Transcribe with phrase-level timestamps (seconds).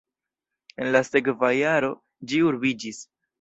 [0.85, 1.93] En la sekva jaro
[2.33, 3.05] ĝi urbiĝis.